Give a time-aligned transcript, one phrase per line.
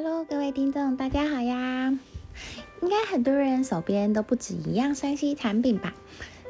[0.00, 1.92] Hello，各位听众，大家好呀！
[2.82, 5.92] 应该很多人手边都不止一样山西产品吧？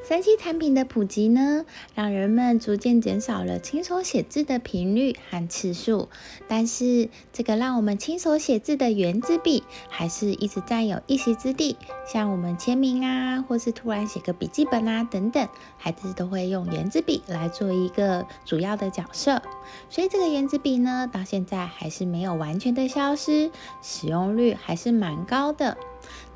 [0.09, 6.09] 三 C 产品的普及呢，让人们逐渐减少了亲手写字的频率和次数。
[6.49, 11.77] 但是，这个让我们亲手写字的圆珠笔，还是一直占有一席之地。
[12.11, 19.43] 像我们签名啊，或是突然写个笔记本啊等等，孩子都会用圆珠笔来做一个主要的角色。
[19.91, 23.51] 所以，这个圆珠笔呢，到现在还是没有完全的消失，
[23.83, 25.77] 使用率还是蛮高的。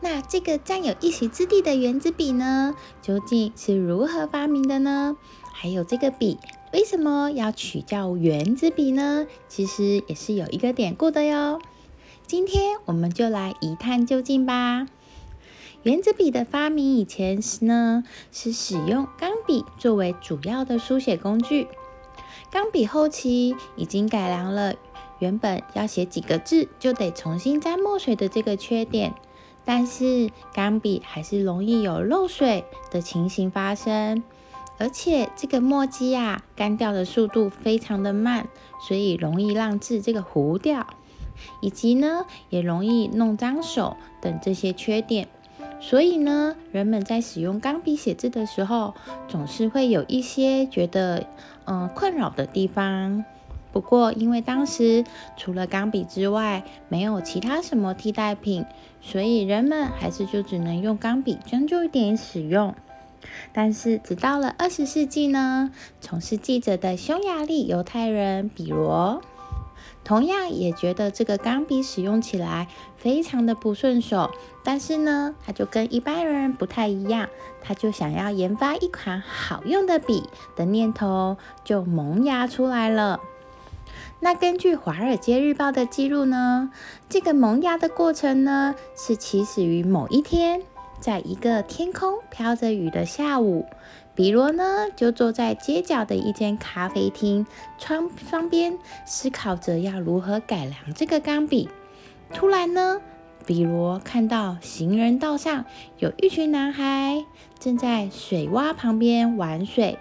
[0.02, 5.16] 那这个占有一席之地的圆珠笔呢，究竟是如何发明的呢？
[5.52, 6.38] 还有这个笔
[6.72, 9.28] 为什么要取叫圆珠笔呢？
[9.48, 11.60] 其实也是有一个典故的哟。
[12.26, 14.88] 今天我们就来一探究竟吧。
[15.84, 21.68] 圆珠笔的发明以前是呢，是使用钢笔作为主要的书写工具。
[22.50, 24.74] 钢笔后期已经改良了
[25.20, 29.14] 原本要写几个字就得重新沾墨水的这个缺点。
[29.64, 34.22] 但是钢笔还是容易有漏水的情形发生，
[34.78, 38.48] 而且这个墨迹啊干掉的速度非常的慢，
[38.86, 40.86] 所以容易让字这个糊掉，
[41.60, 45.28] 以及呢也容易弄脏手等这些缺点。
[45.80, 48.94] 所以呢，人们在使用钢笔写字的时候，
[49.26, 51.26] 总是会有一些觉得
[51.64, 53.24] 嗯困扰的地方。
[53.72, 55.04] 不过，因为当时
[55.36, 58.66] 除了钢笔之外，没有其他什么替代品，
[59.00, 62.74] 所以人们还是就只能用钢笔将就一点使用。
[63.52, 65.70] 但是，直到了二十世纪呢，
[66.00, 69.22] 从事记者的匈牙利犹太人比罗，
[70.04, 72.66] 同样也觉得这个钢笔使用起来
[72.96, 74.30] 非常的不顺手。
[74.64, 77.28] 但是呢，他就跟一般人不太一样，
[77.62, 80.24] 他就想要研发一款好用的笔
[80.56, 83.20] 的念头就萌芽出来了。
[84.20, 86.70] 那根据《华尔街日报》的记录呢，
[87.08, 90.62] 这个萌芽的过程呢，是起始于某一天，
[91.00, 93.66] 在一个天空飘着雨的下午，
[94.14, 97.46] 比罗呢就坐在街角的一间咖啡厅
[97.78, 101.68] 窗窗边，思考着要如何改良这个钢笔。
[102.32, 103.00] 突然呢，
[103.44, 105.64] 比罗看到行人道上
[105.98, 107.24] 有一群男孩
[107.58, 109.98] 正在水洼旁边玩水。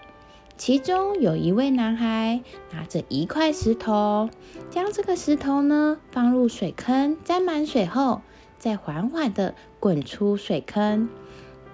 [0.62, 4.30] 其中有一位男孩拿着一块石头，
[4.70, 8.22] 将这个石头呢放入水坑，沾满水后，
[8.60, 11.10] 再缓缓地滚出水坑，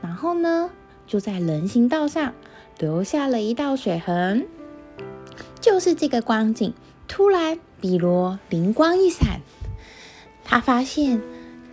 [0.01, 0.69] 然后呢
[1.05, 2.33] 就在人行道上
[2.79, 4.47] 留下了一道水痕。
[5.59, 6.73] 就是这个光景，
[7.09, 9.41] 突然比罗灵光一闪，
[10.45, 11.21] 他发现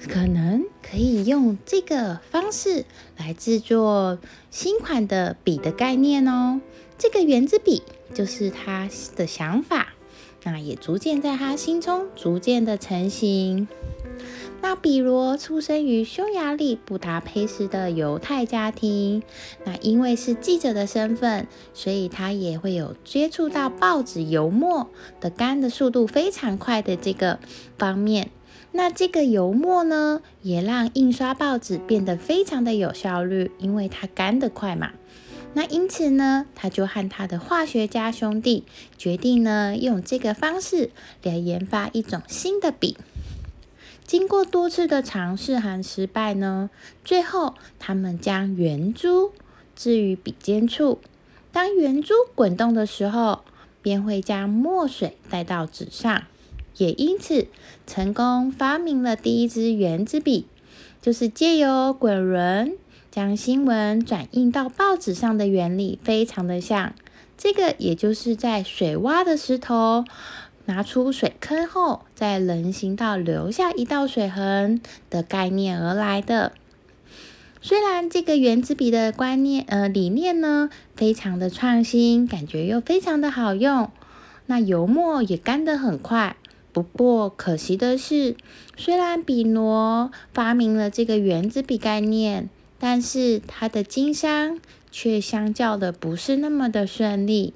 [0.08, 2.84] 可能可以用这个方式
[3.16, 4.18] 来制作
[4.50, 6.60] 新款的笔的概念哦。
[6.96, 7.82] 这个圆珠笔
[8.14, 9.94] 就是他的想法，
[10.44, 13.68] 那也逐渐在他心中逐渐的成型。
[14.62, 19.22] 那比罗出生于匈牙利布达佩斯的犹太家庭，
[19.64, 24.88] 那因为是记者的身份，所以他也会有接触到报纸油墨
[25.20, 27.40] 的干的速度非常快的这个
[27.76, 28.30] 方面。
[28.72, 34.92] 那这个油墨呢，也让印刷报纸变得非常的有效率，因为它干得快嘛。
[35.56, 38.64] 那因此呢，他就和他的化学家兄弟
[38.98, 40.90] 决定呢，用这个方式
[41.22, 42.96] 来研发一种新的笔。
[44.04, 46.70] 经过多次的尝试和失败呢，
[47.04, 49.32] 最后他们将圆珠
[49.74, 50.98] 置于笔尖处，
[51.52, 53.40] 当圆珠滚动的时候，
[53.80, 56.24] 便会将墨水带到纸上，
[56.76, 57.46] 也因此
[57.86, 60.46] 成功发明了第一支圆珠笔，
[61.00, 62.76] 就是借由滚轮。
[63.14, 66.94] 将新闻转印到报纸上的原理非常的像，
[67.38, 70.04] 这个也就是在水洼的石头
[70.64, 74.80] 拿出水坑后，在人行道留下一道水痕
[75.10, 76.54] 的概念而来的。
[77.62, 83.92] 虽然这个圆珠笔的观念呃理念呢非常的创新，感觉又非常的好用，
[84.46, 86.34] 那油墨也干得很快。
[86.72, 88.34] 不过可惜的是，
[88.76, 92.50] 虽然比诺发明了这个圆珠笔概念。
[92.78, 94.60] 但是他的经商
[94.90, 97.54] 却相较的不是那么的顺利。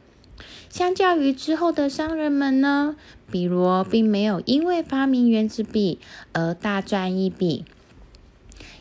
[0.70, 2.96] 相较于之后的商人们呢，
[3.30, 5.98] 比罗并没有因为发明原子笔
[6.32, 7.64] 而大赚一笔。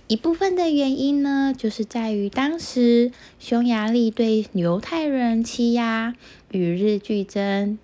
[0.08, 6.16] 一部分的原因呢，就是在于当时匈牙利对犹太人欺压
[6.52, 7.78] 与日俱增。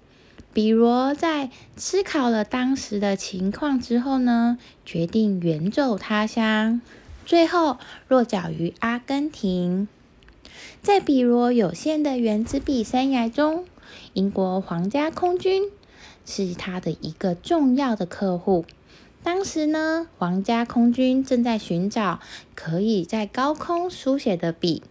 [0.53, 6.79] 比罗在思考了当时的情况之后呢，决定远走他乡。
[7.25, 7.77] 最后
[8.07, 9.87] 落脚于阿根廷。
[10.81, 13.65] 在比罗有限的圆珠笔生涯中，
[14.13, 15.63] 英国皇家空军
[16.25, 18.65] 是他的一个重要的客户。
[19.23, 22.19] 当时呢，皇家空军正在寻找
[22.55, 24.83] 可以在高空书写的笔，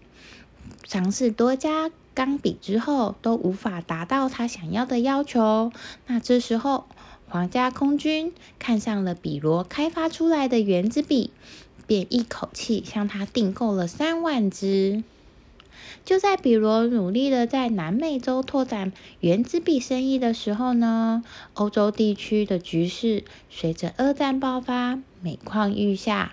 [0.84, 5.70] 尝试多家钢笔之后都无法达到他想要的要求。
[6.06, 6.86] 那这时候，
[7.28, 11.30] 皇家空军看上了比罗开发出来的圆珠笔，
[11.92, 15.04] 便一口气向他订购了三万支。
[16.06, 21.22] 就在比罗努力的在南美洲拓展原子笔生意的时候呢，
[21.52, 26.32] 欧洲地区的局势随着二战爆发每况愈下。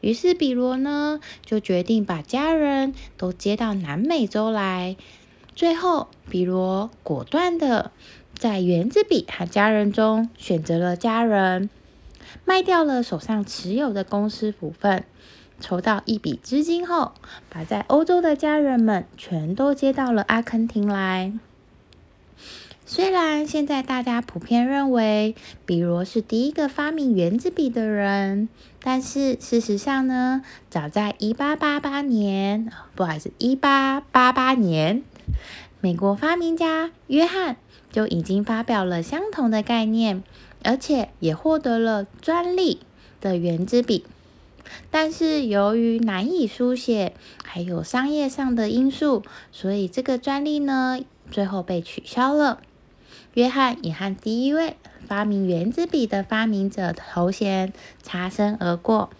[0.00, 4.96] 于是比罗呢就决定把家人都接到南美洲来。
[5.54, 7.92] 最后，比罗果断的
[8.36, 11.70] 在原子笔和家人中选择了家人，
[12.44, 15.04] 卖掉了手上持有的公司股份。
[15.60, 17.12] 筹到一笔资金后，
[17.50, 21.32] 把在欧洲的家人们全都接到了阿根廷来。
[22.86, 25.36] 虽然现在大家普遍认为
[25.66, 28.48] 比罗是第一个发明圆珠笔的人，
[28.82, 35.04] 但是事实上呢，早在一八八八年，不好意思，一八八八年，
[35.80, 37.56] 美国发明家约翰
[37.92, 40.24] 就已经发表了相同的概念，
[40.62, 42.80] 而且也获得了专利
[43.20, 44.04] 的圆珠笔。
[44.90, 47.14] 但是由于难以书写，
[47.44, 52.60] 还有商业上的因素，所以这个专利呢，最后被取消了。
[53.34, 54.76] 约翰也和第一位
[55.06, 57.72] 发明圆珠笔的发明者头衔
[58.02, 59.10] 擦身而过。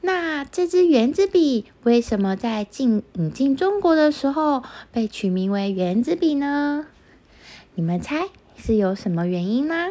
[0.00, 6.86] 那这支圆珠笔为什么在进引进中国的时候被取名为圆珠笔呢？
[7.74, 9.88] 你们猜是有什么原因吗？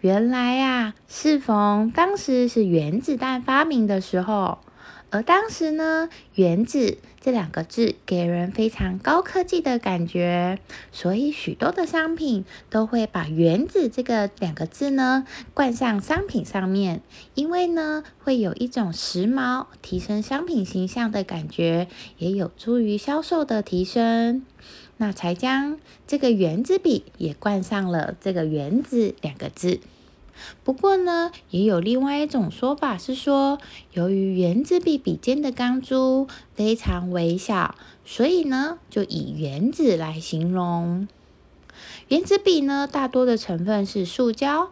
[0.00, 4.58] 原来呀，适逢当时是原子弹发明的时候，
[5.10, 10.58] 而当时呢，原子这两个字给人非常高科技的感觉，
[10.92, 17.02] 所以许多的商品都会把原子这个两个字呢冠上商品上面，
[17.34, 21.88] 因为呢会有一种时髦、提升商品形象的感觉，
[22.18, 24.44] 也有助于销售的提升。
[24.96, 29.80] 那才将这个圆珠笔也冠上了这个“原子”两个字。
[30.62, 33.58] 不过呢，也有另外一种说法是说，
[33.92, 41.08] 由于圆珠笔笔尖的钢珠非常微小，所以呢，就以原子来形容。
[42.08, 44.70] 原子笔呢，大多的成分是塑胶。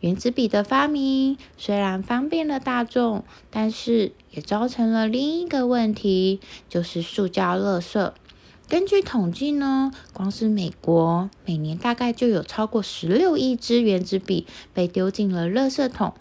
[0.00, 8.12] 原子笔的发明虽然方便了大众，但是也造成了另一个问题，就是塑胶垃圾。
[8.68, 16.14] 根据统计呢，光是美国每年大概就有超过十六亿支原子笔被丢进了垃圾桶。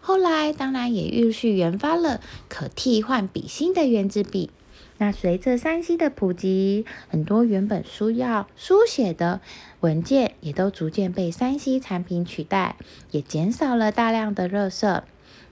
[0.00, 4.50] 后来当然也陆续研发了可替换笔芯的原子笔。
[4.98, 9.40] 那随着三 C 的普及，很多原本需要书写的
[9.80, 12.76] 文件也都逐渐被三 C 产品取代，
[13.12, 15.02] 也减少了大量的垃圾。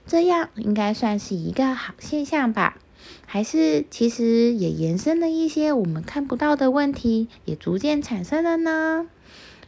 [0.05, 2.77] 这样应该算是一个好现象吧。
[3.25, 9.07] 还是其实也延伸了一些我们看不到的问题，也逐渐产生了呢。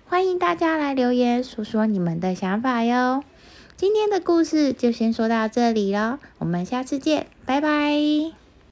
[0.06, 3.24] 欢迎大家来留言说说你们的想法哟。
[3.76, 8.47] 今天的故事就先说到这里了，我们下次见，拜拜。